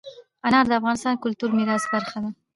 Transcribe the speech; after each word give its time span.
انار 0.47 0.65
د 0.67 0.71
افغانستان 0.79 1.13
د 1.15 1.21
کلتوري 1.23 1.53
میراث 1.57 1.83
برخه 1.93 2.17
ده. 2.23 2.29